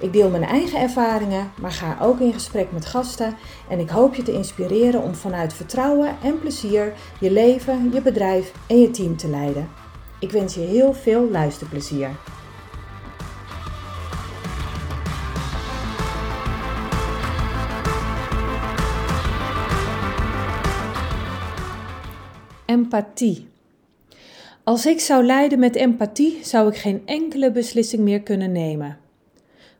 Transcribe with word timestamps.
Ik 0.00 0.12
deel 0.12 0.30
mijn 0.30 0.44
eigen 0.44 0.80
ervaringen, 0.80 1.50
maar 1.60 1.72
ga 1.72 1.96
ook 2.00 2.20
in 2.20 2.32
gesprek 2.32 2.72
met 2.72 2.86
gasten 2.86 3.36
en 3.68 3.78
ik 3.78 3.88
hoop 3.88 4.14
je 4.14 4.22
te 4.22 4.32
inspireren 4.32 5.02
om 5.02 5.14
vanuit 5.14 5.52
vertrouwen 5.52 6.16
en 6.22 6.38
plezier 6.38 6.92
je 7.20 7.30
leven, 7.30 7.90
je 7.92 8.02
bedrijf 8.02 8.52
en 8.66 8.80
je 8.80 8.90
team 8.90 9.16
te 9.16 9.28
leiden. 9.28 9.68
Ik 10.20 10.30
wens 10.30 10.54
je 10.54 10.60
heel 10.60 10.94
veel 10.94 11.30
luisterplezier. 11.30 12.10
Empathie. 22.66 23.48
Als 24.64 24.86
ik 24.86 25.00
zou 25.00 25.24
leiden 25.24 25.58
met 25.58 25.74
empathie, 25.74 26.38
zou 26.42 26.68
ik 26.68 26.76
geen 26.76 27.02
enkele 27.04 27.50
beslissing 27.50 28.02
meer 28.02 28.20
kunnen 28.20 28.52
nemen. 28.52 29.05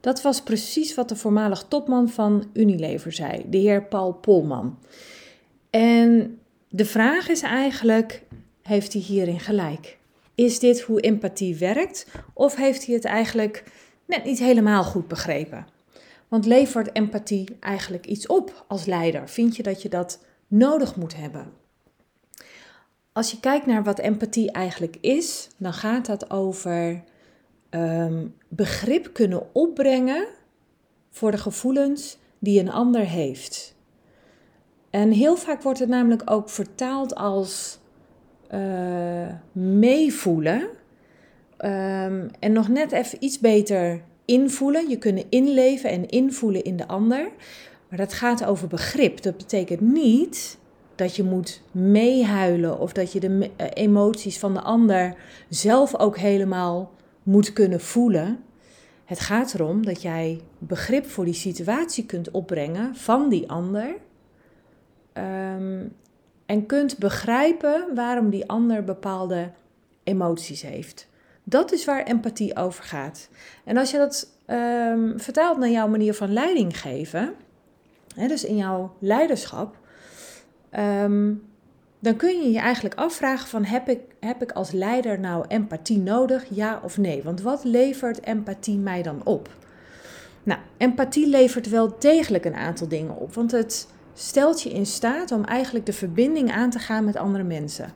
Dat 0.01 0.23
was 0.23 0.43
precies 0.43 0.95
wat 0.95 1.09
de 1.09 1.17
voormalig 1.17 1.65
topman 1.69 2.09
van 2.09 2.51
Unilever 2.53 3.13
zei, 3.13 3.45
de 3.49 3.59
heer 3.59 3.83
Paul 3.85 4.13
Polman. 4.13 4.79
En 5.71 6.39
de 6.69 6.85
vraag 6.85 7.29
is 7.29 7.43
eigenlijk: 7.43 8.23
heeft 8.63 8.93
hij 8.93 9.03
hierin 9.03 9.41
gelijk? 9.41 9.99
Is 10.35 10.59
dit 10.59 10.81
hoe 10.81 11.01
empathie 11.01 11.57
werkt? 11.57 12.07
Of 12.35 12.57
heeft 12.57 12.87
hij 12.87 12.95
het 12.95 13.05
eigenlijk 13.05 13.65
net 14.07 14.25
niet 14.25 14.39
helemaal 14.39 14.85
goed 14.85 15.09
begrepen? 15.09 15.67
Want 16.29 16.47
levert 16.47 16.93
empathie 16.93 17.57
eigenlijk 17.61 18.07
iets 18.07 18.27
op 18.27 18.65
als 18.69 18.85
leider? 18.85 19.29
Vind 19.29 19.57
je 19.57 19.63
dat 19.63 19.83
je 19.83 19.89
dat 19.89 20.25
nodig 20.47 20.97
moet 20.97 21.17
hebben? 21.17 21.53
Als 23.13 23.31
je 23.31 23.41
kijkt 23.41 23.67
naar 23.67 23.85
wat 23.85 23.99
empathie 23.99 24.53
eigenlijk 24.53 24.97
is, 25.01 25.49
dan 25.57 25.73
gaat 25.73 26.07
dat 26.07 26.31
over 26.31 27.03
um, 27.77 28.35
begrip 28.49 29.11
kunnen 29.13 29.55
opbrengen 29.55 30.27
voor 31.11 31.31
de 31.31 31.39
gevoelens 31.39 32.19
die 32.39 32.61
een 32.61 32.71
ander 32.71 33.07
heeft. 33.07 33.75
En 34.91 35.11
heel 35.11 35.37
vaak 35.37 35.63
wordt 35.63 35.79
het 35.79 35.89
namelijk 35.89 36.23
ook 36.25 36.51
vertaald 36.51 37.15
als 37.15 37.79
uh, 38.55 39.29
meevoelen. 39.53 40.61
Um, 41.59 42.31
en 42.39 42.53
nog 42.53 42.69
net 42.69 42.93
even 42.93 43.25
iets 43.25 43.39
beter 43.39 44.03
invoelen. 44.25 44.89
Je 44.89 44.99
kunnen 44.99 45.25
inleven 45.29 45.91
en 45.91 46.09
invoelen 46.09 46.65
in 46.65 46.77
de 46.77 46.87
ander. 46.87 47.31
Maar 47.89 47.99
dat 47.99 48.13
gaat 48.13 48.45
over 48.45 48.69
begrip. 48.69 49.23
Dat 49.23 49.37
betekent 49.37 49.81
niet 49.81 50.59
dat 50.95 51.17
je 51.17 51.23
moet 51.23 51.63
meehuilen 51.71 52.79
of 52.79 52.93
dat 52.93 53.13
je 53.13 53.21
de 53.21 53.51
eh, 53.57 53.67
emoties 53.73 54.39
van 54.39 54.55
de 54.55 54.61
ander 54.61 55.15
zelf 55.49 55.99
ook 55.99 56.19
helemaal 56.19 56.91
moet 57.27 57.53
kunnen 57.53 57.81
voelen. 57.81 58.45
Het 59.05 59.21
gaat 59.21 59.55
erom 59.55 59.85
dat 59.85 60.03
jij 60.03 60.41
begrip 60.59 61.07
voor 61.07 61.25
die 61.25 61.35
situatie 61.35 62.07
kunt 62.07 62.31
opbrengen 62.31 62.97
van 62.97 63.29
die 63.29 63.51
ander. 63.51 63.97
Um, 65.15 65.93
en 66.47 66.67
kunt 66.67 66.99
begrijpen 66.99 67.95
waarom 67.95 68.31
die 68.31 68.49
ander 68.49 68.85
bepaalde 68.85 69.51
emoties 70.03 70.63
heeft. 70.63 71.09
Dat 71.45 71.73
is 71.73 71.85
waar 71.85 72.03
empathie 72.03 72.57
over 72.57 72.85
gaat. 72.85 73.29
En 73.65 73.77
als 73.77 73.91
je 73.91 73.99
dat 73.99 74.29
um, 74.47 75.21
vertaalt 75.21 75.59
naar 75.59 75.71
jouw 75.71 75.89
manier 75.89 76.15
van 76.15 76.33
leiding 76.33 76.81
geven, 76.81 77.35
hè, 78.15 78.27
dus 78.27 78.45
in 78.45 78.57
jouw 78.57 78.97
leiderschap, 78.99 79.79
um, 80.79 81.46
dan 82.07 82.17
kun 82.17 82.43
je 82.43 82.51
je 82.51 82.59
eigenlijk 82.59 82.95
afvragen 82.95 83.49
van 83.49 83.65
heb 83.65 83.89
ik, 83.89 84.01
heb 84.21 84.43
ik 84.43 84.53
als 84.53 84.71
leider 84.71 85.21
nou 85.21 85.45
empathie 85.49 85.99
nodig, 85.99 86.45
ja 86.51 86.81
of 86.85 86.99
nee? 86.99 87.23
Want 87.23 87.41
wat 87.41 87.65
levert 87.65 88.21
empathie 88.21 88.79
mij 88.79 89.03
dan 89.03 89.21
op? 89.25 89.49
Nou, 90.43 90.61
empathie 90.77 91.29
levert 91.29 91.69
wel 91.69 91.97
degelijk 91.99 92.45
een 92.45 92.55
aantal 92.55 92.89
dingen 92.89 93.17
op, 93.17 93.35
want 93.35 93.51
het 93.51 93.89
stelt 94.15 94.63
je 94.63 94.71
in 94.71 94.87
staat 94.87 95.33
om 95.33 95.45
eigenlijk 95.45 95.87
de 95.87 95.93
verbinding 95.93 96.53
aan 96.53 96.71
te 96.71 96.79
gaan 96.79 97.05
met 97.05 97.17
andere 97.17 97.45
mensen. 97.45 97.93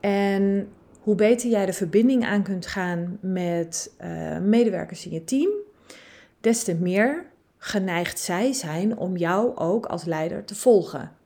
En 0.00 0.68
hoe 1.00 1.14
beter 1.14 1.50
jij 1.50 1.66
de 1.66 1.72
verbinding 1.72 2.24
aan 2.24 2.42
kunt 2.42 2.66
gaan 2.66 3.18
met 3.20 3.92
uh, 4.02 4.38
medewerkers 4.38 5.06
in 5.06 5.12
je 5.12 5.24
team, 5.24 5.50
des 6.40 6.64
te 6.64 6.74
meer 6.74 7.24
geneigd 7.58 8.18
zij 8.18 8.52
zijn 8.52 8.96
om 8.96 9.16
jou 9.16 9.56
ook 9.56 9.86
als 9.86 10.04
leider 10.04 10.44
te 10.44 10.54
volgen. 10.54 11.18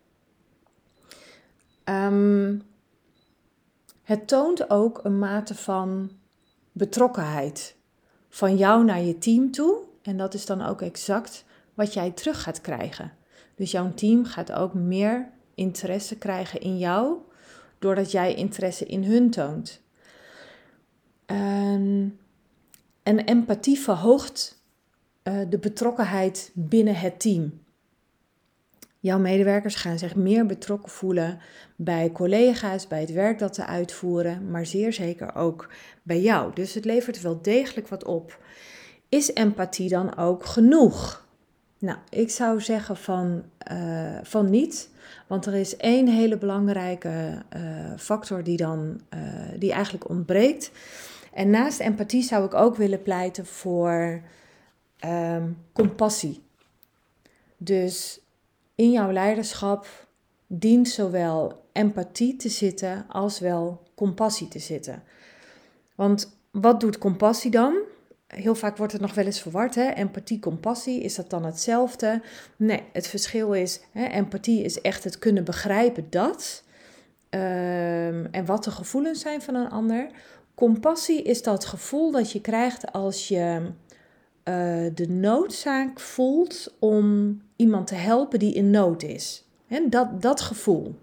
Um, 1.85 2.63
het 4.03 4.29
toont 4.29 4.71
ook 4.71 5.01
een 5.03 5.19
mate 5.19 5.55
van 5.55 6.11
betrokkenheid 6.73 7.77
van 8.29 8.57
jou 8.57 8.85
naar 8.85 9.01
je 9.01 9.19
team 9.19 9.51
toe. 9.51 9.79
En 10.03 10.17
dat 10.17 10.35
is 10.35 10.47
dan 10.47 10.63
ook 10.63 10.83
exact 10.83 11.45
wat 11.75 11.93
jij 11.93 12.11
terug 12.11 12.43
gaat 12.43 12.61
krijgen. 12.61 13.13
Dus 13.55 13.71
jouw 13.71 13.95
team 13.95 14.25
gaat 14.25 14.53
ook 14.53 14.75
meer 14.75 15.31
interesse 15.55 16.17
krijgen 16.17 16.61
in 16.61 16.79
jou, 16.79 17.17
doordat 17.79 18.11
jij 18.11 18.35
interesse 18.35 18.87
in 18.87 19.05
hun 19.05 19.31
toont. 19.31 19.81
Um, 21.27 22.19
en 23.03 23.19
empathie 23.25 23.79
verhoogt 23.79 24.63
uh, 25.23 25.41
de 25.49 25.59
betrokkenheid 25.59 26.51
binnen 26.55 26.97
het 26.97 27.21
team. 27.21 27.64
Jouw 29.05 29.19
medewerkers 29.19 29.75
gaan 29.75 29.99
zich 29.99 30.15
meer 30.15 30.47
betrokken 30.47 30.91
voelen 30.91 31.39
bij 31.77 32.13
collega's, 32.13 32.87
bij 32.87 33.01
het 33.01 33.13
werk 33.13 33.39
dat 33.39 33.55
ze 33.55 33.67
uitvoeren, 33.67 34.51
maar 34.51 34.67
zeer 34.67 34.93
zeker 34.93 35.35
ook 35.35 35.69
bij 36.03 36.21
jou. 36.21 36.55
Dus 36.55 36.75
het 36.75 36.85
levert 36.85 37.21
wel 37.21 37.43
degelijk 37.43 37.89
wat 37.89 38.05
op. 38.05 38.39
Is 39.09 39.33
empathie 39.33 39.89
dan 39.89 40.17
ook 40.17 40.45
genoeg? 40.45 41.27
Nou, 41.79 41.99
ik 42.09 42.31
zou 42.31 42.61
zeggen 42.61 42.97
van, 42.97 43.43
uh, 43.73 44.19
van 44.23 44.51
niet. 44.51 44.91
Want 45.27 45.47
er 45.47 45.55
is 45.55 45.77
één 45.77 46.09
hele 46.09 46.39
belangrijke 46.39 47.43
uh, 47.57 47.61
factor 47.97 48.43
die 48.43 48.57
dan 48.57 49.01
uh, 49.15 49.21
die 49.59 49.73
eigenlijk 49.73 50.09
ontbreekt. 50.09 50.71
En 51.33 51.51
naast 51.51 51.81
empathie 51.81 52.23
zou 52.23 52.45
ik 52.45 52.55
ook 52.55 52.77
willen 52.77 53.03
pleiten 53.03 53.47
voor 53.47 54.23
um, 55.05 55.57
compassie. 55.73 56.43
Dus 57.57 58.23
in 58.75 58.91
jouw 58.91 59.13
leiderschap 59.13 59.87
dient 60.47 60.89
zowel 60.89 61.63
empathie 61.73 62.37
te 62.37 62.49
zitten 62.49 63.05
als 63.09 63.39
wel 63.39 63.83
compassie 63.95 64.49
te 64.49 64.59
zitten. 64.59 65.03
Want 65.95 66.37
wat 66.51 66.81
doet 66.81 66.99
compassie 66.99 67.51
dan? 67.51 67.77
Heel 68.27 68.55
vaak 68.55 68.77
wordt 68.77 68.93
het 68.93 69.01
nog 69.01 69.15
wel 69.15 69.25
eens 69.25 69.41
verward, 69.41 69.75
hè? 69.75 69.91
empathie, 69.91 70.39
compassie, 70.39 71.03
is 71.03 71.15
dat 71.15 71.31
dan 71.31 71.45
hetzelfde? 71.45 72.23
Nee, 72.57 72.83
het 72.93 73.07
verschil 73.07 73.53
is, 73.53 73.81
hè, 73.93 74.05
empathie 74.05 74.65
is 74.65 74.81
echt 74.81 75.05
het 75.05 75.19
kunnen 75.19 75.45
begrijpen 75.45 76.07
dat 76.11 76.63
um, 77.31 78.27
en 78.31 78.45
wat 78.45 78.65
de 78.65 78.71
gevoelens 78.71 79.21
zijn 79.21 79.43
van 79.43 79.55
een 79.55 79.71
ander. 79.71 80.11
Compassie 80.55 81.23
is 81.23 81.43
dat 81.43 81.65
gevoel 81.65 82.11
dat 82.11 82.33
je 82.33 82.41
krijgt 82.41 82.93
als 82.93 83.29
je 83.29 83.71
uh, 84.45 84.55
de 84.95 85.09
noodzaak 85.09 86.01
voelt 86.01 86.77
om 86.79 87.41
iemand 87.57 87.87
te 87.87 87.95
helpen 87.95 88.39
die 88.39 88.55
in 88.55 88.71
nood 88.71 89.03
is. 89.03 89.45
Dat, 89.89 90.23
dat 90.23 90.41
gevoel. 90.41 90.95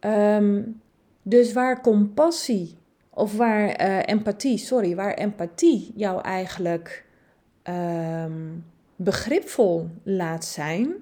Um, 0.00 0.80
dus 1.22 1.52
waar 1.52 1.80
compassie 1.80 2.78
of 3.10 3.36
waar 3.36 3.80
uh, 3.80 3.98
empathie, 4.04 4.58
sorry, 4.58 4.94
waar 4.94 5.14
empathie 5.14 5.92
jou 5.96 6.20
eigenlijk 6.20 7.04
um, 7.68 8.64
begripvol 8.96 9.88
laat 10.02 10.44
zijn, 10.44 10.94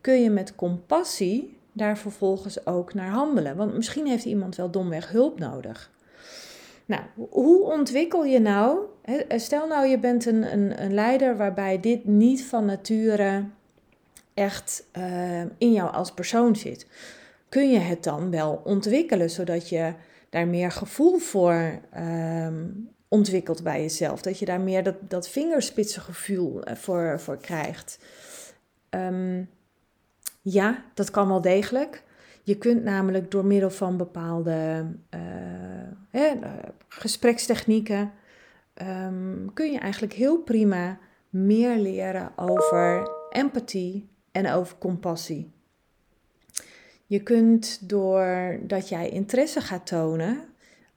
kun 0.00 0.22
je 0.22 0.30
met 0.30 0.54
compassie 0.54 1.58
daar 1.72 1.98
vervolgens 1.98 2.66
ook 2.66 2.94
naar 2.94 3.10
handelen. 3.10 3.56
Want 3.56 3.74
misschien 3.74 4.06
heeft 4.06 4.24
iemand 4.24 4.56
wel 4.56 4.70
domweg 4.70 5.10
hulp 5.10 5.38
nodig. 5.38 5.90
Nou, 6.86 7.02
hoe 7.30 7.62
ontwikkel 7.62 8.24
je 8.24 8.38
nou? 8.38 8.78
Stel 9.28 9.66
nou, 9.66 9.86
je 9.86 9.98
bent 9.98 10.26
een, 10.26 10.52
een, 10.52 10.82
een 10.82 10.94
leider 10.94 11.36
waarbij 11.36 11.80
dit 11.80 12.04
niet 12.04 12.44
van 12.44 12.64
nature 12.64 13.44
echt 14.34 14.84
uh, 14.98 15.40
in 15.58 15.72
jou 15.72 15.92
als 15.92 16.12
persoon 16.12 16.56
zit. 16.56 16.86
Kun 17.48 17.70
je 17.70 17.78
het 17.78 18.04
dan 18.04 18.30
wel 18.30 18.60
ontwikkelen 18.64 19.30
zodat 19.30 19.68
je 19.68 19.92
daar 20.30 20.48
meer 20.48 20.70
gevoel 20.70 21.18
voor 21.18 21.80
um, 21.98 22.88
ontwikkelt 23.08 23.62
bij 23.62 23.80
jezelf? 23.80 24.22
Dat 24.22 24.38
je 24.38 24.44
daar 24.44 24.60
meer 24.60 24.82
dat, 24.82 24.94
dat 25.00 25.28
vingerspitsengevoel 25.28 26.62
eh, 26.62 26.76
voor, 26.76 27.20
voor 27.20 27.36
krijgt? 27.36 27.98
Um, 28.90 29.48
ja, 30.42 30.82
dat 30.94 31.10
kan 31.10 31.28
wel 31.28 31.40
degelijk. 31.40 32.02
Je 32.42 32.58
kunt 32.58 32.84
namelijk 32.84 33.30
door 33.30 33.44
middel 33.44 33.70
van 33.70 33.96
bepaalde 33.96 34.86
gesprekstechnieken, 36.88 38.12
um, 38.82 39.50
kun 39.54 39.72
je 39.72 39.78
eigenlijk 39.78 40.12
heel 40.12 40.38
prima 40.38 40.98
meer 41.30 41.76
leren 41.76 42.32
over 42.36 43.10
empathie 43.30 44.08
en 44.32 44.50
over 44.50 44.78
compassie. 44.78 45.54
Je 47.06 47.22
kunt 47.22 47.88
doordat 47.88 48.88
jij 48.88 49.08
interesse 49.08 49.60
gaat 49.60 49.86
tonen 49.86 50.40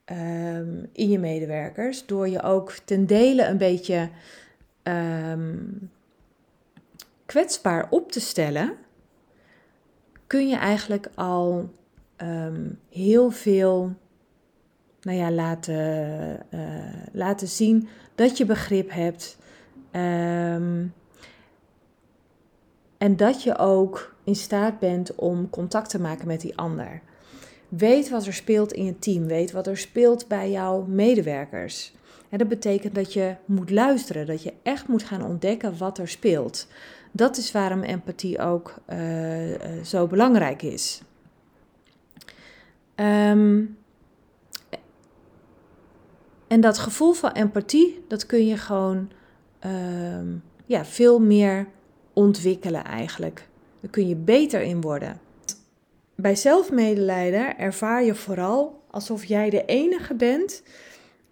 um, 0.06 0.90
in 0.94 1.10
je 1.10 1.20
medewerkers, 1.20 2.06
door 2.06 2.28
je 2.28 2.42
ook 2.42 2.72
ten 2.72 3.06
dele 3.06 3.46
een 3.46 3.58
beetje 3.58 4.10
um, 4.84 5.90
kwetsbaar 7.26 7.88
op 7.90 8.12
te 8.12 8.20
stellen, 8.20 8.74
kun 10.28 10.48
je 10.48 10.56
eigenlijk 10.56 11.10
al 11.16 11.74
heel 12.90 13.32
veel 13.32 13.96
nou 15.02 15.18
ja, 15.18 15.32
laten, 15.32 16.46
uh, 16.54 16.60
laten 17.12 17.48
zien 17.48 17.88
dat 18.16 18.38
je 18.38 18.46
begrip 18.46 18.92
hebt. 18.92 19.38
Um, 19.92 20.94
en 22.98 23.16
dat 23.16 23.44
je 23.44 23.58
ook 23.58 24.16
in 24.24 24.36
staat 24.36 24.80
bent 24.80 25.16
om 25.16 25.50
contact 25.50 25.90
te 25.90 26.00
maken 26.00 26.28
met 26.28 26.42
die 26.42 26.58
ander. 26.58 27.02
Weet 27.70 28.10
wat 28.10 28.26
er 28.26 28.34
speelt 28.34 28.74
in 28.74 28.86
je 28.86 29.00
team. 29.00 29.26
Weet 29.26 29.52
wat 29.52 29.68
er 29.68 29.78
speelt 29.78 30.28
bij 30.28 30.52
jouw 30.52 30.82
medewerkers. 30.82 31.94
En 32.30 32.38
dat 32.38 32.48
betekent 32.48 32.96
dat 32.96 33.14
je 33.14 33.36
moet 33.46 33.70
luisteren, 33.70 34.26
dat 34.26 34.44
je 34.44 34.54
echt 34.64 34.88
moet 34.88 35.04
gaan 35.04 35.26
ontdekken 35.26 35.78
wat 35.78 35.98
er 35.98 36.08
speelt. 36.08 36.68
Dat 37.12 37.38
is 37.38 37.52
waarom 37.52 37.82
empathie 37.82 38.40
ook 38.40 38.74
uh, 38.90 39.52
uh, 39.52 39.58
zo 39.84 40.08
belangrijk 40.08 40.62
is. 40.62 41.02
Um, 42.96 43.78
en 46.50 46.62
dat 46.62 46.78
gevoel 46.78 47.14
van 47.14 47.32
empathie, 47.32 48.06
dat 48.08 48.26
kun 48.26 48.48
je 48.48 48.58
gewoon 48.58 49.12
um, 49.66 50.44
ja, 50.66 50.86
veel 50.86 51.20
meer 51.20 51.68
ontwikkelen 52.14 52.84
eigenlijk. 52.84 53.48
Daar 53.80 53.92
kun 53.92 54.08
je 54.08 54.16
beter 54.16 54.62
in 54.62 54.82
worden. 54.82 55.20
Bij 56.16 56.36
zelfmedelijden 56.36 57.58
ervaar 57.58 58.04
je 58.04 58.16
vooral 58.16 58.84
alsof 58.92 59.26
jij 59.26 59.50
de 59.50 59.66
enige 59.66 60.14
bent 60.14 60.64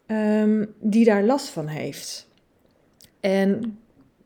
um, 0.07 0.73
die 0.79 1.05
daar 1.05 1.23
last 1.23 1.47
van 1.47 1.67
heeft. 1.67 2.27
En 3.19 3.79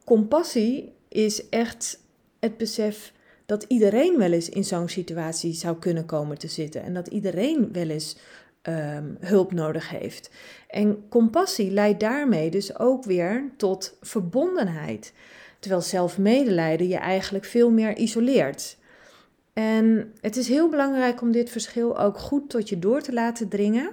compassie 0.03 0.93
is 1.07 1.49
echt 1.49 1.99
het 2.39 2.57
besef 2.57 3.13
dat 3.45 3.65
iedereen 3.67 4.17
wel 4.17 4.31
eens 4.31 4.49
in 4.49 4.63
zo'n 4.63 4.89
situatie 4.89 5.53
zou 5.53 5.77
kunnen 5.77 6.05
komen 6.05 6.37
te 6.37 6.47
zitten. 6.47 6.83
En 6.83 6.93
dat 6.93 7.07
iedereen 7.07 7.69
wel 7.71 7.89
eens 7.89 8.17
um, 8.63 9.17
hulp 9.19 9.51
nodig 9.51 9.89
heeft. 9.89 10.31
En 10.67 11.03
compassie 11.09 11.71
leidt 11.71 11.99
daarmee 11.99 12.49
dus 12.51 12.79
ook 12.79 13.03
weer 13.03 13.51
tot 13.57 13.97
verbondenheid. 14.01 15.13
Terwijl 15.59 15.81
zelfmedelijden 15.81 16.87
je 16.87 16.97
eigenlijk 16.97 17.45
veel 17.45 17.71
meer 17.71 17.97
isoleert. 17.97 18.77
En 19.53 20.13
het 20.21 20.37
is 20.37 20.47
heel 20.47 20.69
belangrijk 20.69 21.21
om 21.21 21.31
dit 21.31 21.49
verschil 21.49 21.99
ook 21.99 22.17
goed 22.17 22.49
tot 22.49 22.69
je 22.69 22.79
door 22.79 23.01
te 23.01 23.13
laten 23.13 23.47
dringen 23.49 23.91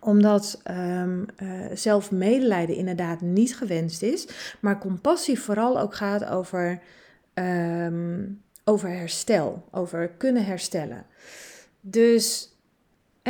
omdat 0.00 0.60
um, 0.70 1.26
uh, 1.42 1.48
zelfmedelijden 1.74 2.76
inderdaad 2.76 3.20
niet 3.20 3.56
gewenst 3.56 4.02
is, 4.02 4.28
maar 4.60 4.78
compassie 4.78 5.38
vooral 5.40 5.80
ook 5.80 5.94
gaat 5.94 6.24
over, 6.24 6.80
um, 7.34 8.42
over 8.64 8.88
herstel, 8.88 9.64
over 9.70 10.08
kunnen 10.08 10.44
herstellen. 10.44 11.06
Dus 11.80 12.52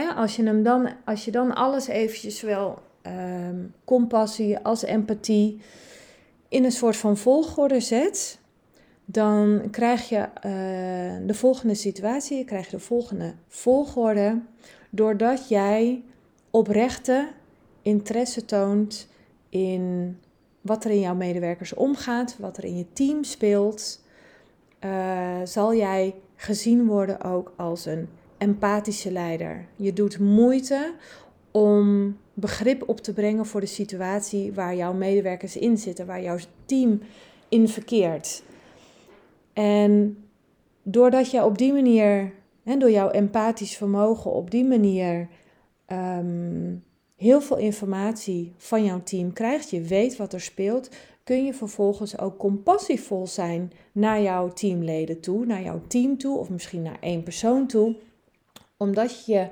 als, 0.07 0.37
je 0.37 0.43
hem 0.43 0.63
dan, 0.63 0.89
als 1.05 1.25
je 1.25 1.31
dan 1.31 1.55
alles 1.55 1.87
eventjes 1.87 2.41
wel 2.41 2.79
um, 3.03 3.75
compassie 3.85 4.59
als 4.59 4.83
empathie 4.83 5.61
in 6.49 6.65
een 6.65 6.73
soort 6.73 6.97
van 6.97 7.17
volgorde 7.17 7.81
zet, 7.81 8.39
dan 9.05 9.69
krijg 9.71 10.09
je 10.09 10.17
uh, 10.19 11.27
de 11.27 11.35
volgende 11.35 11.75
situatie, 11.75 12.45
krijg 12.45 12.65
je 12.65 12.77
de 12.77 12.83
volgende 12.83 13.35
volgorde, 13.49 14.41
doordat 14.91 15.49
jij 15.49 16.03
oprechte 16.51 17.29
interesse 17.83 18.45
toont 18.45 19.09
in 19.49 20.17
wat 20.61 20.85
er 20.85 20.91
in 20.91 21.01
jouw 21.01 21.15
medewerkers 21.15 21.75
omgaat, 21.75 22.37
wat 22.39 22.57
er 22.57 22.65
in 22.65 22.77
je 22.77 22.93
team 22.93 23.25
speelt, 23.25 24.01
uh, 24.85 25.41
zal 25.45 25.75
jij 25.75 26.15
gezien 26.37 26.87
worden 26.87 27.23
ook 27.23 27.53
als 27.57 27.87
een 27.87 28.09
empathische 28.39 29.13
leider. 29.13 29.67
Je 29.77 29.93
doet 29.93 30.19
moeite 30.19 30.95
om 31.51 32.17
begrip 32.35 32.89
op 32.89 33.01
te 33.01 33.13
brengen 33.13 33.47
voor 33.47 33.61
de 33.61 33.67
situatie 33.67 34.53
waar 34.53 34.77
jouw 34.77 34.93
medewerkers 34.93 35.57
in 35.57 35.79
zitten, 35.79 36.07
waar 36.07 36.23
jouw 36.23 36.39
team 36.65 37.01
in 37.49 37.69
verkeert. 37.69 38.43
En 39.53 40.19
doordat 40.83 41.31
je 41.31 41.45
op 41.45 41.59
die 41.59 41.73
manier, 41.73 42.33
en 42.65 42.79
door 42.79 42.91
jouw 42.91 43.11
empathisch 43.11 43.77
vermogen 43.77 44.33
op 44.33 44.51
die 44.51 44.65
manier 44.65 45.29
um, 45.93 46.85
heel 47.17 47.41
veel 47.41 47.57
informatie 47.57 48.53
van 48.57 48.85
jouw 48.85 49.03
team 49.03 49.33
krijgt, 49.33 49.71
je 49.71 49.81
weet 49.81 50.17
wat 50.17 50.33
er 50.33 50.41
speelt, 50.41 50.91
kun 51.25 51.45
je 51.45 51.55
vervolgens 51.55 52.19
ook 52.19 52.39
compassievol 52.39 53.27
zijn 53.27 53.73
naar 53.93 54.23
jouw 54.23 54.53
teamleden 54.53 55.21
toe, 55.21 55.47
naar 55.47 55.63
jouw 55.63 55.81
team 55.87 56.19
toe 56.19 56.39
of 56.39 56.51
misschien 56.51 56.83
naar 56.83 56.99
één 57.01 57.23
persoon 57.23 57.67
toe, 57.67 57.97
omdat 58.79 59.25
je 59.25 59.49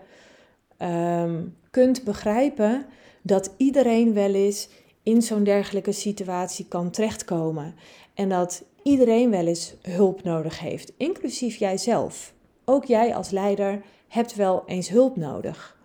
um, 0.78 1.56
kunt 1.70 2.04
begrijpen 2.04 2.86
dat 3.22 3.54
iedereen 3.56 4.12
wel 4.12 4.34
eens 4.34 4.68
in 5.02 5.22
zo'n 5.22 5.44
dergelijke 5.44 5.92
situatie 5.92 6.66
kan 6.68 6.90
terechtkomen 6.90 7.74
en 8.14 8.28
dat 8.28 8.64
iedereen 8.82 9.30
wel 9.30 9.46
eens 9.46 9.74
hulp 9.82 10.22
nodig 10.22 10.60
heeft, 10.60 10.92
inclusief 10.96 11.56
jijzelf. 11.56 12.34
Ook 12.64 12.84
jij 12.84 13.14
als 13.14 13.30
leider 13.30 13.82
hebt 14.08 14.34
wel 14.34 14.62
eens 14.66 14.88
hulp 14.88 15.16
nodig. 15.16 15.76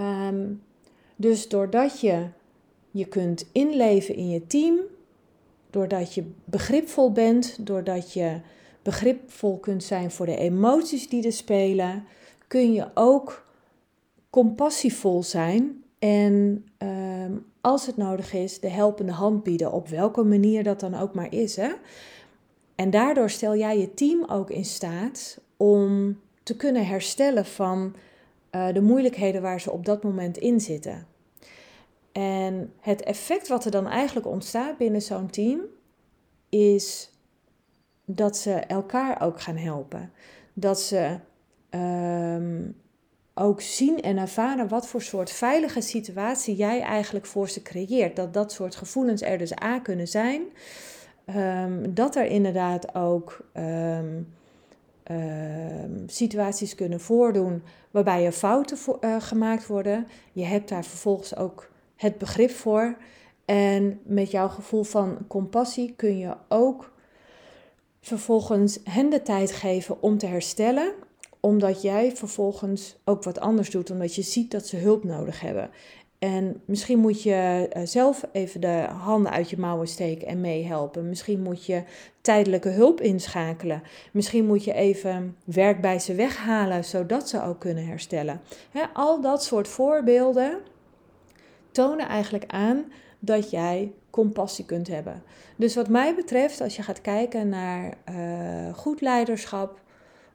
Um, 0.00 0.62
dus 1.16 1.48
doordat 1.48 2.00
je 2.00 2.26
je 2.90 3.04
kunt 3.04 3.46
inleven 3.52 4.14
in 4.14 4.28
je 4.28 4.46
team, 4.46 4.78
doordat 5.70 6.14
je 6.14 6.24
begripvol 6.44 7.12
bent, 7.12 7.66
doordat 7.66 8.12
je 8.12 8.40
begripvol 8.82 9.58
kunt 9.58 9.84
zijn 9.84 10.10
voor 10.10 10.26
de 10.26 10.36
emoties 10.36 11.08
die 11.08 11.26
er 11.26 11.32
spelen, 11.32 12.04
kun 12.46 12.72
je 12.72 12.90
ook 12.94 13.46
compassievol 14.30 15.22
zijn 15.22 15.84
en 15.98 16.66
um, 16.78 17.46
als 17.60 17.86
het 17.86 17.96
nodig 17.96 18.32
is, 18.32 18.60
de 18.60 18.68
helpende 18.68 19.12
hand 19.12 19.42
bieden, 19.42 19.72
op 19.72 19.88
welke 19.88 20.22
manier 20.22 20.62
dat 20.62 20.80
dan 20.80 20.94
ook 20.94 21.14
maar 21.14 21.32
is. 21.32 21.56
Hè? 21.56 21.72
En 22.74 22.90
daardoor 22.90 23.30
stel 23.30 23.56
jij 23.56 23.78
je 23.78 23.94
team 23.94 24.24
ook 24.24 24.50
in 24.50 24.64
staat 24.64 25.40
om 25.56 26.16
te 26.42 26.56
kunnen 26.56 26.86
herstellen 26.86 27.44
van 27.44 27.94
uh, 28.50 28.72
de 28.72 28.80
moeilijkheden 28.80 29.42
waar 29.42 29.60
ze 29.60 29.70
op 29.70 29.84
dat 29.84 30.02
moment 30.02 30.36
in 30.36 30.60
zitten. 30.60 31.06
En 32.12 32.72
het 32.80 33.02
effect 33.02 33.48
wat 33.48 33.64
er 33.64 33.70
dan 33.70 33.86
eigenlijk 33.86 34.26
ontstaat 34.26 34.78
binnen 34.78 35.02
zo'n 35.02 35.30
team 35.30 35.60
is 36.48 37.10
dat 38.04 38.36
ze 38.36 38.52
elkaar 38.52 39.22
ook 39.22 39.40
gaan 39.40 39.56
helpen. 39.56 40.12
Dat 40.52 40.80
ze 40.80 41.18
um, 41.76 42.76
ook 43.34 43.60
zien 43.60 44.00
en 44.00 44.18
ervaren 44.18 44.68
wat 44.68 44.88
voor 44.88 45.02
soort 45.02 45.30
veilige 45.30 45.80
situatie 45.80 46.56
jij 46.56 46.80
eigenlijk 46.80 47.26
voor 47.26 47.48
ze 47.48 47.62
creëert. 47.62 48.16
Dat 48.16 48.34
dat 48.34 48.52
soort 48.52 48.76
gevoelens 48.76 49.22
er 49.22 49.38
dus 49.38 49.54
aan 49.54 49.82
kunnen 49.82 50.08
zijn. 50.08 50.42
Um, 51.36 51.94
dat 51.94 52.16
er 52.16 52.26
inderdaad 52.26 52.94
ook 52.94 53.40
um, 53.54 54.34
situaties 56.06 56.74
kunnen 56.74 57.00
voordoen 57.00 57.62
waarbij 57.90 58.26
er 58.26 58.32
fouten 58.32 58.78
uh, 59.00 59.16
gemaakt 59.18 59.66
worden. 59.66 60.06
Je 60.32 60.44
hebt 60.44 60.68
daar 60.68 60.84
vervolgens 60.84 61.36
ook 61.36 61.70
het 61.96 62.18
begrip 62.18 62.50
voor. 62.50 62.96
En 63.44 64.00
met 64.04 64.30
jouw 64.30 64.48
gevoel 64.48 64.82
van 64.82 65.18
compassie 65.28 65.94
kun 65.96 66.18
je 66.18 66.36
ook 66.48 66.92
vervolgens 68.00 68.78
hen 68.84 69.10
de 69.10 69.22
tijd 69.22 69.52
geven 69.52 70.02
om 70.02 70.18
te 70.18 70.26
herstellen 70.26 70.92
omdat 71.46 71.82
jij 71.82 72.16
vervolgens 72.16 72.96
ook 73.04 73.22
wat 73.22 73.40
anders 73.40 73.70
doet, 73.70 73.90
omdat 73.90 74.14
je 74.14 74.22
ziet 74.22 74.50
dat 74.50 74.66
ze 74.66 74.76
hulp 74.76 75.04
nodig 75.04 75.40
hebben. 75.40 75.70
En 76.18 76.62
misschien 76.64 76.98
moet 76.98 77.22
je 77.22 77.68
eh, 77.70 77.82
zelf 77.84 78.24
even 78.32 78.60
de 78.60 78.86
handen 79.02 79.32
uit 79.32 79.50
je 79.50 79.58
mouwen 79.58 79.88
steken 79.88 80.26
en 80.26 80.40
meehelpen. 80.40 81.08
Misschien 81.08 81.42
moet 81.42 81.66
je 81.66 81.82
tijdelijke 82.20 82.68
hulp 82.68 83.00
inschakelen. 83.00 83.82
Misschien 84.12 84.46
moet 84.46 84.64
je 84.64 84.72
even 84.72 85.36
werk 85.44 85.80
bij 85.80 85.98
ze 85.98 86.14
weghalen, 86.14 86.84
zodat 86.84 87.28
ze 87.28 87.42
ook 87.42 87.58
kunnen 87.58 87.86
herstellen. 87.86 88.40
al 88.92 89.20
dat 89.20 89.44
soort 89.44 89.68
voorbeelden 89.68 90.58
tonen 91.70 92.08
eigenlijk 92.08 92.44
aan 92.46 92.84
dat 93.18 93.50
jij 93.50 93.92
compassie 94.10 94.64
kunt 94.64 94.88
hebben. 94.88 95.22
Dus 95.56 95.74
wat 95.74 95.88
mij 95.88 96.14
betreft, 96.14 96.60
als 96.60 96.76
je 96.76 96.82
gaat 96.82 97.00
kijken 97.00 97.48
naar 97.48 97.94
uh, 98.10 98.74
goed 98.74 99.00
leiderschap, 99.00 99.84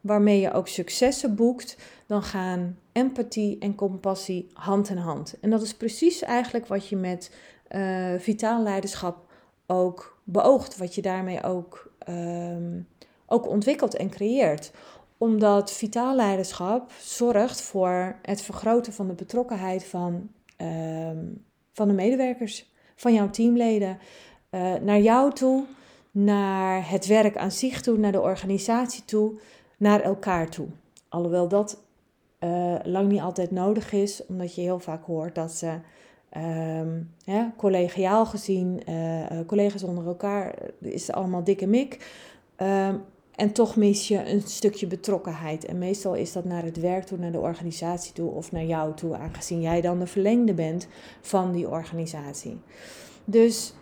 waarmee 0.01 0.39
je 0.39 0.51
ook 0.51 0.67
successen 0.67 1.35
boekt, 1.35 1.77
dan 2.05 2.23
gaan 2.23 2.77
empathie 2.91 3.57
en 3.59 3.75
compassie 3.75 4.49
hand 4.53 4.89
in 4.89 4.97
hand. 4.97 5.39
En 5.41 5.49
dat 5.49 5.61
is 5.61 5.73
precies 5.73 6.21
eigenlijk 6.21 6.67
wat 6.67 6.87
je 6.87 6.95
met 6.95 7.35
uh, 7.69 8.13
vitaal 8.17 8.63
leiderschap 8.63 9.25
ook 9.67 10.21
beoogt, 10.23 10.77
wat 10.77 10.95
je 10.95 11.01
daarmee 11.01 11.43
ook, 11.43 11.91
ehm, 11.99 12.81
ook 13.25 13.47
ontwikkelt 13.47 13.95
en 13.95 14.09
creëert 14.09 14.71
omdat 15.21 15.71
vitaal 15.71 16.15
leiderschap 16.15 16.91
zorgt 16.99 17.61
voor 17.61 18.15
het 18.21 18.41
vergroten 18.41 18.93
van 18.93 19.07
de 19.07 19.13
betrokkenheid 19.13 19.83
van, 19.83 20.29
ehm, 20.57 21.25
van 21.73 21.87
de 21.87 21.93
medewerkers, 21.93 22.71
van 22.95 23.13
jouw 23.13 23.29
teamleden, 23.29 23.97
uh, 24.51 24.73
naar 24.73 24.99
jou 24.99 25.33
toe, 25.33 25.63
naar 26.11 26.89
het 26.89 27.05
werk 27.05 27.37
aan 27.37 27.51
zich 27.51 27.81
toe, 27.81 27.97
naar 27.97 28.11
de 28.11 28.21
organisatie 28.21 29.05
toe, 29.05 29.39
naar 29.81 30.01
elkaar 30.01 30.49
toe. 30.49 30.67
Alhoewel 31.09 31.47
dat 31.47 31.83
uh, 32.39 32.75
lang 32.83 33.09
niet 33.09 33.21
altijd 33.21 33.51
nodig 33.51 33.91
is, 33.91 34.25
omdat 34.25 34.55
je 34.55 34.61
heel 34.61 34.79
vaak 34.79 35.05
hoort 35.05 35.35
dat 35.35 35.51
ze 35.51 35.73
um, 36.37 37.11
collegiaal 37.57 38.25
gezien, 38.25 38.81
uh, 38.89 39.39
collega's 39.45 39.83
onder 39.83 40.07
elkaar, 40.07 40.55
is 40.79 41.11
allemaal 41.11 41.43
dikke 41.43 41.67
mik. 41.67 42.11
Um, 42.57 43.03
en 43.35 43.51
toch 43.51 43.75
mis 43.75 44.07
je 44.07 44.29
een 44.29 44.41
stukje 44.41 44.87
betrokkenheid. 44.87 45.65
En 45.65 45.77
meestal 45.77 46.15
is 46.15 46.31
dat 46.31 46.45
naar 46.45 46.63
het 46.63 46.79
werk 46.79 47.03
toe, 47.03 47.17
naar 47.17 47.31
de 47.31 47.39
organisatie 47.39 48.13
toe 48.13 48.31
of 48.31 48.51
naar 48.51 48.65
jou 48.65 48.93
toe, 48.93 49.15
aangezien 49.15 49.61
jij 49.61 49.81
dan 49.81 49.99
de 49.99 50.07
verlengde 50.07 50.53
bent 50.53 50.87
van 51.21 51.51
die 51.51 51.69
organisatie. 51.69 52.59
Dus 53.25 53.73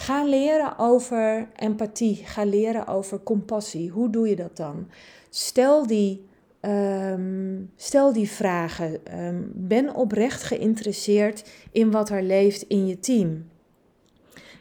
ga 0.00 0.24
leren 0.24 0.78
over 0.78 1.48
empathie, 1.56 2.16
ga 2.24 2.44
leren 2.44 2.86
over 2.86 3.22
compassie. 3.22 3.90
Hoe 3.90 4.10
doe 4.10 4.28
je 4.28 4.36
dat 4.36 4.56
dan? 4.56 4.88
Stel 5.30 5.86
die, 5.86 6.26
um, 6.60 7.70
stel 7.76 8.12
die 8.12 8.30
vragen. 8.30 9.18
Um, 9.24 9.52
ben 9.54 9.94
oprecht 9.94 10.42
geïnteresseerd 10.42 11.50
in 11.72 11.90
wat 11.90 12.10
er 12.10 12.22
leeft 12.22 12.62
in 12.62 12.86
je 12.86 12.98
team. 12.98 13.48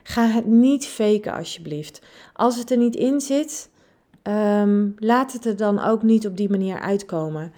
Ga 0.04 0.26
het 0.26 0.46
niet 0.46 0.86
faken 0.86 1.34
alsjeblieft. 1.34 2.02
Als 2.34 2.58
het 2.58 2.72
er 2.72 2.78
niet 2.78 2.96
in 2.96 3.22
zit, 3.22 3.70
Um, 4.24 4.96
laat 4.98 5.34
het 5.34 5.46
er 5.46 5.56
dan 5.56 5.80
ook 5.80 6.04
niet 6.04 6.28
op 6.28 6.38
die 6.38 6.50
manier 6.50 6.80
uitkomen. 6.80 7.54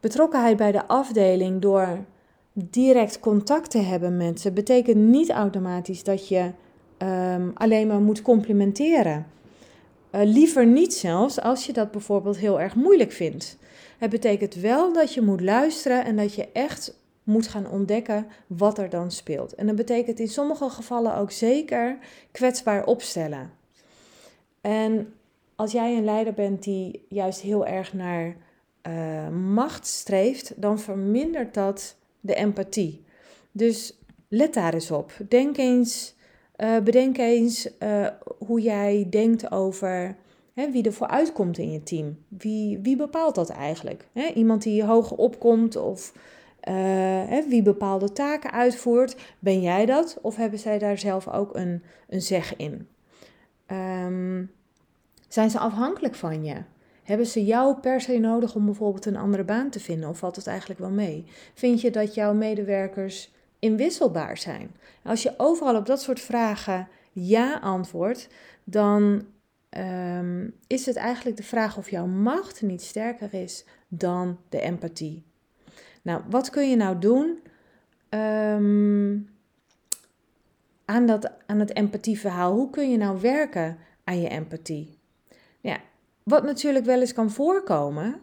Betrokkenheid 0.00 0.56
bij 0.56 0.72
de 0.72 0.86
afdeling 0.86 1.60
door 1.60 2.04
direct 2.52 3.20
contact 3.20 3.70
te 3.70 3.78
hebben 3.78 4.16
met 4.16 4.40
ze 4.40 4.52
betekent 4.52 4.96
niet 4.96 5.30
automatisch 5.30 6.04
dat 6.04 6.28
je 6.28 6.52
um, 7.02 7.50
alleen 7.54 7.86
maar 7.86 8.00
moet 8.00 8.22
complimenteren. 8.22 9.26
Uh, 10.12 10.20
liever 10.24 10.66
niet 10.66 10.94
zelfs 10.94 11.40
als 11.40 11.66
je 11.66 11.72
dat 11.72 11.90
bijvoorbeeld 11.90 12.36
heel 12.36 12.60
erg 12.60 12.74
moeilijk 12.74 13.12
vindt. 13.12 13.56
Het 13.98 14.10
betekent 14.10 14.54
wel 14.54 14.92
dat 14.92 15.14
je 15.14 15.20
moet 15.20 15.40
luisteren 15.40 16.04
en 16.04 16.16
dat 16.16 16.34
je 16.34 16.48
echt 16.52 16.98
moet 17.22 17.48
gaan 17.48 17.70
ontdekken 17.70 18.26
wat 18.46 18.78
er 18.78 18.88
dan 18.88 19.10
speelt. 19.10 19.54
En 19.54 19.66
dat 19.66 19.76
betekent 19.76 20.20
in 20.20 20.28
sommige 20.28 20.70
gevallen 20.70 21.16
ook 21.16 21.30
zeker 21.30 21.98
kwetsbaar 22.30 22.84
opstellen. 22.84 23.50
En 24.60 25.12
als 25.56 25.72
jij 25.72 25.96
een 25.96 26.04
leider 26.04 26.34
bent 26.34 26.62
die 26.62 27.04
juist 27.08 27.40
heel 27.40 27.66
erg 27.66 27.92
naar 27.92 28.36
uh, 28.88 29.28
macht 29.28 29.86
streeft, 29.86 30.52
dan 30.56 30.78
vermindert 30.78 31.54
dat 31.54 31.96
de 32.20 32.34
empathie. 32.34 33.04
Dus 33.52 33.98
let 34.28 34.54
daar 34.54 34.74
eens 34.74 34.90
op. 34.90 35.12
Denk 35.28 35.56
eens, 35.56 36.14
uh, 36.58 36.78
bedenk 36.78 37.18
eens 37.18 37.68
uh, 37.78 38.06
hoe 38.38 38.60
jij 38.60 39.06
denkt 39.10 39.50
over 39.50 40.16
hè, 40.54 40.70
wie 40.70 40.84
er 40.84 40.92
vooruit 40.92 41.32
komt 41.32 41.58
in 41.58 41.72
je 41.72 41.82
team. 41.82 42.18
Wie, 42.28 42.78
wie 42.78 42.96
bepaalt 42.96 43.34
dat 43.34 43.50
eigenlijk? 43.50 44.08
Hè, 44.12 44.26
iemand 44.34 44.62
die 44.62 44.84
hoger 44.84 45.16
opkomt 45.16 45.76
of 45.76 46.12
hè, 47.28 47.48
wie 47.48 47.62
bepaalde 47.62 48.12
taken 48.12 48.52
uitvoert. 48.52 49.16
Ben 49.38 49.60
jij 49.60 49.86
dat 49.86 50.18
of 50.22 50.36
hebben 50.36 50.58
zij 50.58 50.78
daar 50.78 50.98
zelf 50.98 51.28
ook 51.28 51.56
een, 51.56 51.82
een 52.08 52.22
zeg 52.22 52.56
in? 52.56 52.88
Um, 53.72 54.50
zijn 55.28 55.50
ze 55.50 55.58
afhankelijk 55.58 56.14
van 56.14 56.44
je? 56.44 56.56
Hebben 57.02 57.26
ze 57.26 57.44
jou 57.44 57.76
per 57.80 58.00
se 58.00 58.18
nodig 58.18 58.54
om 58.54 58.64
bijvoorbeeld 58.64 59.06
een 59.06 59.16
andere 59.16 59.44
baan 59.44 59.70
te 59.70 59.80
vinden? 59.80 60.08
Of 60.08 60.18
valt 60.18 60.36
het 60.36 60.46
eigenlijk 60.46 60.80
wel 60.80 60.90
mee? 60.90 61.24
Vind 61.54 61.80
je 61.80 61.90
dat 61.90 62.14
jouw 62.14 62.34
medewerkers 62.34 63.32
inwisselbaar 63.58 64.36
zijn? 64.36 64.76
Als 65.02 65.22
je 65.22 65.34
overal 65.36 65.76
op 65.76 65.86
dat 65.86 66.02
soort 66.02 66.20
vragen 66.20 66.88
ja 67.12 67.58
antwoordt, 67.58 68.28
dan 68.64 69.26
um, 69.70 70.54
is 70.66 70.86
het 70.86 70.96
eigenlijk 70.96 71.36
de 71.36 71.42
vraag 71.42 71.76
of 71.76 71.90
jouw 71.90 72.06
macht 72.06 72.62
niet 72.62 72.82
sterker 72.82 73.34
is 73.34 73.64
dan 73.88 74.38
de 74.48 74.60
empathie. 74.60 75.24
Nou, 76.02 76.22
wat 76.30 76.50
kun 76.50 76.70
je 76.70 76.76
nou 76.76 76.98
doen 76.98 77.38
um, 78.10 79.30
aan, 80.84 81.06
dat, 81.06 81.32
aan 81.46 81.58
het 81.58 81.74
empathieverhaal? 81.74 82.52
Hoe 82.52 82.70
kun 82.70 82.90
je 82.90 82.96
nou 82.96 83.20
werken 83.20 83.78
aan 84.04 84.20
je 84.20 84.28
empathie? 84.28 84.98
Ja, 85.60 85.76
wat 86.22 86.42
natuurlijk 86.42 86.84
wel 86.84 87.00
eens 87.00 87.12
kan 87.12 87.30
voorkomen, 87.30 88.20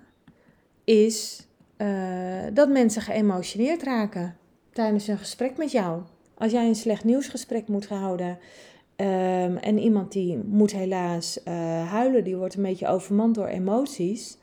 is 0.84 1.48
uh, 1.78 2.44
dat 2.54 2.70
mensen 2.70 3.02
geëmotioneerd 3.02 3.84
raken 3.84 4.38
tijdens 4.76 5.08
een 5.08 5.18
gesprek 5.18 5.58
met 5.58 5.72
jou. 5.72 6.02
Als 6.38 6.52
jij 6.52 6.68
een 6.68 6.76
slecht 6.76 7.04
nieuwsgesprek 7.04 7.68
moet 7.68 7.88
houden 7.88 8.30
um, 8.30 9.58
en 9.58 9.78
iemand 9.78 10.12
die 10.12 10.38
moet 10.38 10.72
helaas 10.72 11.40
uh, 11.48 11.54
huilen, 11.92 12.24
die 12.24 12.36
wordt 12.36 12.56
een 12.56 12.64
beetje 12.64 12.88
overmand 12.88 13.36
door 13.36 13.48
emoties, 13.48 14.38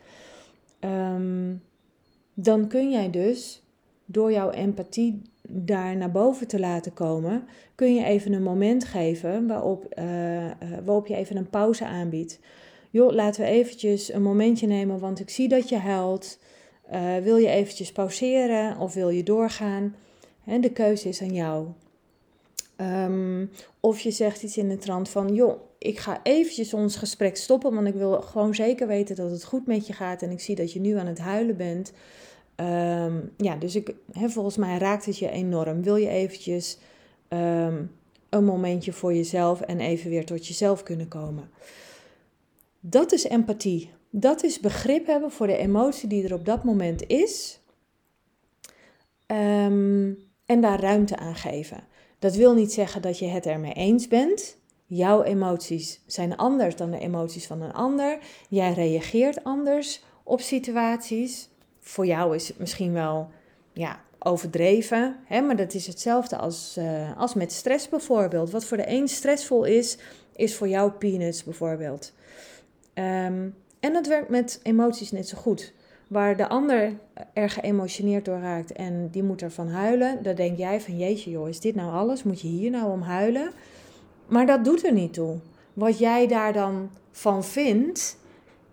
um, 0.81 1.63
dan 2.35 2.69
kun 2.69 2.91
jij 2.91 3.11
dus 3.11 3.63
door 4.05 4.33
jouw 4.33 4.51
empathie 4.51 5.23
daar 5.49 5.97
naar 5.97 6.11
boven 6.11 6.49
te 6.49 6.61
laten 6.61 6.95
komen, 6.95 7.45
kun 7.75 7.95
je 7.95 8.05
even 8.05 8.33
een 8.33 8.43
moment 8.43 8.85
geven 8.85 9.47
waarop, 9.47 9.95
uh, 9.99 10.05
waarop 10.85 11.07
je 11.07 11.15
even 11.15 11.37
een 11.37 11.51
pauze 11.51 11.87
aanbiedt 11.87 12.41
joh, 12.91 13.13
laten 13.13 13.41
we 13.41 13.47
eventjes 13.47 14.13
een 14.13 14.23
momentje 14.23 14.67
nemen, 14.67 14.99
want 14.99 15.21
ik 15.21 15.31
zie 15.31 15.49
dat 15.49 15.69
je 15.69 15.79
huilt. 15.79 16.39
Wil 17.23 17.37
je 17.37 17.49
eventjes 17.49 17.93
pauzeren 17.93 18.79
of 18.79 18.95
wil 18.95 19.09
je 19.09 19.23
doorgaan? 19.23 19.95
De 20.45 20.73
keuze 20.73 21.09
is 21.09 21.23
aan 21.23 21.35
jou. 21.35 21.67
Um, 22.77 23.51
of 23.81 24.01
je 24.01 24.11
zegt 24.11 24.43
iets 24.43 24.57
in 24.57 24.69
de 24.69 24.79
trant 24.79 25.09
van, 25.09 25.35
joh, 25.35 25.61
ik 25.79 25.99
ga 25.99 26.21
eventjes 26.23 26.75
ons 26.75 26.97
gesprek 26.97 27.37
stoppen, 27.37 27.75
want 27.75 27.87
ik 27.87 27.95
wil 27.95 28.21
gewoon 28.21 28.55
zeker 28.55 28.87
weten 28.87 29.17
dat 29.17 29.31
het 29.31 29.45
goed 29.45 29.67
met 29.67 29.87
je 29.87 29.93
gaat 29.93 30.23
en 30.23 30.31
ik 30.31 30.41
zie 30.41 30.55
dat 30.55 30.73
je 30.73 30.81
nu 30.81 30.97
aan 30.97 31.07
het 31.07 31.19
huilen 31.19 31.57
bent. 31.57 31.93
Um, 32.57 33.33
ja, 33.37 33.57
dus 33.57 33.77
ik, 33.77 33.95
volgens 34.13 34.57
mij 34.57 34.79
raakt 34.79 35.05
het 35.05 35.19
je 35.19 35.31
enorm. 35.31 35.83
Wil 35.83 35.97
je 35.97 36.09
eventjes 36.09 36.79
um, 37.29 37.91
een 38.29 38.45
momentje 38.45 38.93
voor 38.93 39.15
jezelf 39.15 39.61
en 39.61 39.81
even 39.81 40.11
weer 40.11 40.27
tot 40.27 40.47
jezelf 40.47 40.83
kunnen 40.83 41.09
komen? 41.09 41.51
Dat 42.81 43.13
is 43.13 43.25
empathie. 43.25 43.91
Dat 44.11 44.43
is 44.43 44.61
begrip 44.61 45.07
hebben 45.07 45.31
voor 45.31 45.47
de 45.47 45.57
emotie 45.57 46.09
die 46.09 46.25
er 46.25 46.35
op 46.35 46.45
dat 46.45 46.65
moment 46.65 47.07
is. 47.07 47.61
Um, 49.27 50.19
en 50.53 50.61
daar 50.61 50.81
ruimte 50.81 51.17
aan 51.17 51.35
geven. 51.35 51.85
Dat 52.19 52.35
wil 52.35 52.55
niet 52.55 52.73
zeggen 52.73 53.03
dat 53.03 53.19
je 53.19 53.27
het 53.27 53.47
ermee 53.47 53.73
eens 53.73 54.09
bent. 54.09 54.57
Jouw 54.87 55.23
emoties 55.23 56.01
zijn 56.07 56.37
anders 56.37 56.77
dan 56.77 56.91
de 56.91 56.99
emoties 56.99 57.47
van 57.47 57.63
een 57.63 57.73
ander. 57.73 58.19
Jij 58.49 58.73
reageert 58.73 59.45
anders 59.45 60.03
op 60.23 60.41
situaties. 60.41 61.49
Voor 61.81 62.07
jou 62.07 62.35
is 62.35 62.49
het 62.49 62.59
misschien 62.59 62.93
wel 62.93 63.31
ja, 63.73 64.01
overdreven, 64.19 65.17
hè? 65.25 65.41
maar 65.41 65.57
dat 65.57 65.75
is 65.75 65.87
hetzelfde 65.87 66.37
als, 66.37 66.77
uh, 66.79 67.19
als 67.19 67.35
met 67.35 67.53
stress 67.53 67.89
bijvoorbeeld. 67.89 68.51
Wat 68.51 68.65
voor 68.65 68.77
de 68.77 68.89
een 68.89 69.09
stressvol 69.09 69.65
is, 69.65 69.99
is 70.37 70.57
voor 70.57 70.69
jou 70.69 70.91
peanuts 70.91 71.45
bijvoorbeeld. 71.45 72.13
Um, 72.95 73.55
en 73.81 73.93
dat 73.93 74.07
werkt 74.07 74.29
met 74.29 74.61
emoties 74.63 75.11
net 75.11 75.29
zo 75.29 75.39
goed. 75.39 75.73
Waar 76.13 76.37
de 76.37 76.49
ander 76.49 76.93
er 77.33 77.51
geëmotioneerd 77.51 78.25
door 78.25 78.39
raakt 78.39 78.73
en 78.73 79.09
die 79.11 79.23
moet 79.23 79.43
ervan 79.43 79.69
huilen, 79.69 80.23
dan 80.23 80.35
denk 80.35 80.59
jij 80.59 80.81
van 80.81 80.99
jeetje 80.99 81.31
joh, 81.31 81.49
is 81.49 81.61
dit 81.61 81.75
nou 81.75 81.93
alles? 81.93 82.23
Moet 82.23 82.41
je 82.41 82.49
hier 82.49 82.71
nou 82.71 82.91
om 82.91 83.01
huilen? 83.01 83.51
Maar 84.27 84.47
dat 84.47 84.65
doet 84.65 84.87
er 84.87 84.93
niet 84.93 85.13
toe. 85.13 85.37
Wat 85.73 85.99
jij 85.99 86.27
daar 86.27 86.53
dan 86.53 86.91
van 87.11 87.45
vindt, 87.45 88.19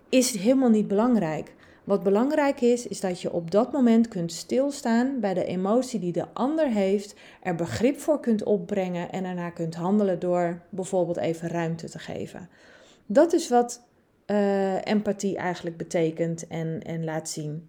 is 0.08 0.36
helemaal 0.36 0.68
niet 0.68 0.88
belangrijk. 0.88 1.54
Wat 1.84 2.02
belangrijk 2.02 2.60
is, 2.60 2.86
is 2.86 3.00
dat 3.00 3.20
je 3.20 3.32
op 3.32 3.50
dat 3.50 3.72
moment 3.72 4.08
kunt 4.08 4.32
stilstaan 4.32 5.20
bij 5.20 5.34
de 5.34 5.44
emotie 5.44 6.00
die 6.00 6.12
de 6.12 6.26
ander 6.32 6.66
heeft, 6.66 7.14
er 7.42 7.54
begrip 7.54 7.98
voor 7.98 8.20
kunt 8.20 8.42
opbrengen 8.42 9.10
en 9.12 9.22
daarna 9.22 9.50
kunt 9.50 9.74
handelen 9.74 10.18
door 10.18 10.60
bijvoorbeeld 10.68 11.16
even 11.16 11.48
ruimte 11.48 11.88
te 11.88 11.98
geven. 11.98 12.48
Dat 13.06 13.32
is 13.32 13.48
wat 13.48 13.88
uh, 14.30 14.86
empathie 14.86 15.36
eigenlijk 15.36 15.76
betekent 15.76 16.46
en, 16.46 16.82
en 16.82 17.04
laat 17.04 17.28
zien. 17.28 17.68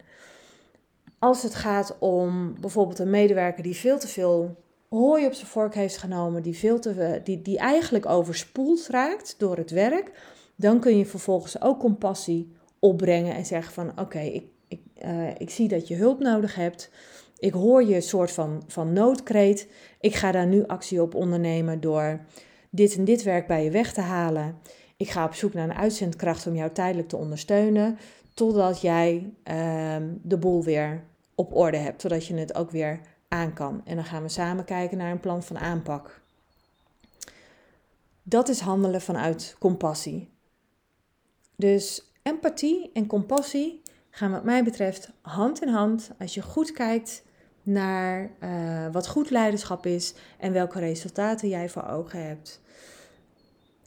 Als 1.20 1.44
het 1.44 1.56
gaat 1.56 1.96
om 2.00 2.56
bijvoorbeeld 2.60 3.00
een 3.00 3.10
medewerker 3.10 3.64
die 3.64 3.76
veel 3.76 4.00
te 4.00 4.08
veel 4.08 4.56
hooi 4.90 5.26
op 5.26 5.34
zijn 5.34 5.48
vork 5.48 5.76
heeft 5.76 5.98
genomen, 5.98 6.44
die, 6.44 6.58
veel 6.58 6.80
te, 6.80 7.22
die, 7.24 7.42
die 7.42 7.58
eigenlijk 7.58 8.06
overspoeld 8.06 8.88
raakt 8.88 9.36
door 9.38 9.58
het 9.58 9.72
werk, 9.72 10.12
dan 10.56 10.80
kun 10.80 10.98
je 10.98 11.06
vervolgens 11.06 11.62
ook 11.62 11.80
compassie 11.80 12.52
opbrengen 12.80 13.36
en 13.36 13.46
zeggen 13.46 13.74
van 13.74 14.00
oké, 14.00 14.20
ik, 14.20 14.46
ik, 14.68 14.82
uh, 15.06 15.30
ik 15.38 15.50
zie 15.50 15.68
dat 15.68 15.88
je 15.88 15.96
hulp 15.96 16.20
nodig 16.20 16.56
hebt. 16.56 16.92
Ik 17.38 17.54
hoor 17.54 17.84
je 17.84 18.02
soort 18.02 18.32
van, 18.32 18.64
van 18.68 18.94
noodkreet. 18.94 19.68
Ik 20.00 20.16
ga 20.16 20.32
daar 20.32 20.48
nu 20.48 20.64
actie 20.68 21.02
op 21.02 21.16
ondernemen 21.16 21.80
door 21.80 22.20
dit 22.70 22.96
en 22.98 23.06
dit 23.06 23.24
werk 23.24 23.48
bij 23.48 23.64
je 23.64 23.72
weg 23.72 23.94
te 23.94 24.02
halen. 24.02 24.58
Ik 25.02 25.10
ga 25.10 25.26
op 25.26 25.34
zoek 25.34 25.54
naar 25.54 25.70
een 25.70 25.76
uitzendkracht 25.76 26.48
om 26.48 26.56
jou 26.56 26.72
tijdelijk 26.72 27.08
te 27.08 27.18
ondersteunen. 27.18 27.98
Totdat 28.34 28.82
jij 28.82 29.34
uh, 29.44 29.96
de 30.22 30.38
boel 30.38 30.64
weer 30.64 31.04
op 31.36 31.56
orde 31.56 31.78
hebt. 31.78 32.02
Zodat 32.02 32.26
je 32.26 32.34
het 32.36 32.56
ook 32.56 32.72
weer 32.72 33.00
aan 33.28 33.54
kan. 33.54 33.82
En 33.86 33.96
dan 33.96 34.06
gaan 34.06 34.22
we 34.22 34.30
samen 34.30 34.66
kijken 34.66 34.98
naar 34.98 35.12
een 35.12 35.20
plan 35.20 35.44
van 35.44 35.58
aanpak. 35.58 36.22
Dat 38.24 38.50
is 38.50 38.60
handelen 38.60 39.02
vanuit 39.02 39.56
compassie. 39.60 40.30
Dus 41.56 42.12
empathie 42.24 42.90
en 42.94 43.08
compassie 43.08 43.82
gaan 44.10 44.32
wat 44.32 44.44
mij 44.44 44.64
betreft 44.64 45.12
hand 45.22 45.62
in 45.62 45.70
hand 45.70 46.12
als 46.20 46.34
je 46.34 46.42
goed 46.42 46.72
kijkt 46.72 47.24
naar 47.64 48.32
uh, 48.44 48.88
wat 48.92 49.08
goed 49.08 49.30
leiderschap 49.30 49.86
is 49.86 50.14
en 50.38 50.54
welke 50.54 50.80
resultaten 50.80 51.50
jij 51.50 51.70
voor 51.70 51.88
ogen 51.88 52.28
hebt. 52.28 52.62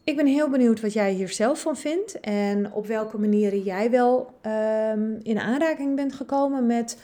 Ik 0.05 0.17
ben 0.17 0.27
heel 0.27 0.49
benieuwd 0.49 0.81
wat 0.81 0.93
jij 0.93 1.13
hier 1.13 1.29
zelf 1.29 1.61
van 1.61 1.77
vindt 1.77 2.21
en 2.21 2.73
op 2.73 2.87
welke 2.87 3.19
manieren 3.19 3.63
jij 3.63 3.91
wel 3.91 4.39
um, 4.47 5.19
in 5.23 5.39
aanraking 5.39 5.97
bent 5.97 6.13
gekomen 6.13 6.67
met 6.67 6.99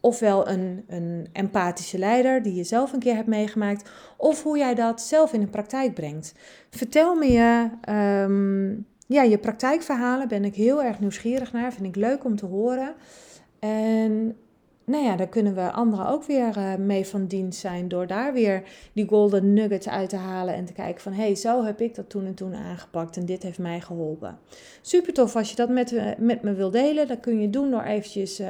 ofwel 0.00 0.48
een, 0.48 0.84
een 0.88 1.28
empathische 1.32 1.98
leider 1.98 2.42
die 2.42 2.54
je 2.54 2.64
zelf 2.64 2.92
een 2.92 2.98
keer 2.98 3.14
hebt 3.14 3.26
meegemaakt, 3.26 3.90
of 4.16 4.42
hoe 4.42 4.58
jij 4.58 4.74
dat 4.74 5.00
zelf 5.00 5.32
in 5.32 5.40
de 5.40 5.46
praktijk 5.46 5.94
brengt. 5.94 6.34
Vertel 6.70 7.14
me 7.14 7.32
je, 7.32 7.68
um, 8.24 8.86
ja, 9.06 9.22
je 9.22 9.38
praktijkverhalen, 9.38 10.28
ben 10.28 10.44
ik 10.44 10.54
heel 10.54 10.82
erg 10.82 11.00
nieuwsgierig 11.00 11.52
naar, 11.52 11.72
vind 11.72 11.86
ik 11.86 11.96
leuk 11.96 12.24
om 12.24 12.36
te 12.36 12.46
horen. 12.46 12.94
En 13.58 14.36
nou 14.86 15.04
ja, 15.04 15.16
daar 15.16 15.28
kunnen 15.28 15.54
we 15.54 15.70
anderen 15.70 16.08
ook 16.08 16.24
weer 16.24 16.56
uh, 16.56 16.74
mee 16.74 17.06
van 17.06 17.26
dienst 17.26 17.60
zijn 17.60 17.88
door 17.88 18.06
daar 18.06 18.32
weer 18.32 18.62
die 18.92 19.08
golden 19.08 19.52
nuggets 19.52 19.88
uit 19.88 20.08
te 20.08 20.16
halen 20.16 20.54
en 20.54 20.64
te 20.64 20.72
kijken 20.72 21.02
van 21.02 21.12
hé, 21.12 21.22
hey, 21.22 21.34
zo 21.34 21.64
heb 21.64 21.80
ik 21.80 21.94
dat 21.94 22.10
toen 22.10 22.26
en 22.26 22.34
toen 22.34 22.54
aangepakt 22.54 23.16
en 23.16 23.26
dit 23.26 23.42
heeft 23.42 23.58
mij 23.58 23.80
geholpen. 23.80 24.38
Super 24.80 25.12
tof 25.12 25.36
als 25.36 25.50
je 25.50 25.56
dat 25.56 25.68
met, 25.68 25.92
uh, 25.92 26.04
met 26.18 26.42
me 26.42 26.54
wil 26.54 26.70
delen. 26.70 27.08
Dat 27.08 27.20
kun 27.20 27.40
je 27.40 27.50
doen 27.50 27.70
door 27.70 27.82
eventjes 27.82 28.40
uh, 28.40 28.46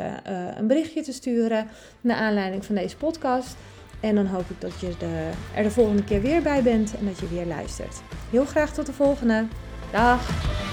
een 0.56 0.66
berichtje 0.66 1.02
te 1.02 1.12
sturen 1.12 1.66
naar 2.00 2.16
aanleiding 2.16 2.64
van 2.64 2.74
deze 2.74 2.96
podcast. 2.96 3.56
En 4.00 4.14
dan 4.14 4.26
hoop 4.26 4.50
ik 4.50 4.60
dat 4.60 4.80
je 4.80 4.94
de, 4.98 5.30
er 5.54 5.62
de 5.62 5.70
volgende 5.70 6.04
keer 6.04 6.20
weer 6.20 6.42
bij 6.42 6.62
bent 6.62 6.96
en 6.98 7.06
dat 7.06 7.18
je 7.18 7.28
weer 7.28 7.46
luistert. 7.46 8.02
Heel 8.30 8.44
graag 8.44 8.72
tot 8.72 8.86
de 8.86 8.92
volgende. 8.92 9.46
Dag! 9.92 10.65